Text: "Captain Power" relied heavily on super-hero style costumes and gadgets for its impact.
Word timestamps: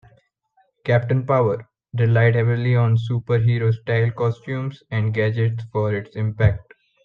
"Captain 0.83 1.23
Power" 1.27 1.59
relied 1.93 2.33
heavily 2.33 2.75
on 2.75 2.97
super-hero 2.97 3.69
style 3.69 4.09
costumes 4.09 4.81
and 4.89 5.13
gadgets 5.13 5.63
for 5.71 5.93
its 5.93 6.15
impact. 6.15 6.73